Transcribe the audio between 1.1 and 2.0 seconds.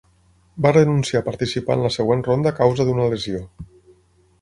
a participar en la